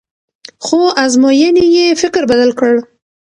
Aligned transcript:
خو 0.65 0.79
ازموینې 1.05 1.65
یې 1.75 1.87
فکر 2.01 2.23
بدل 2.31 2.51
کړ. 2.59 2.73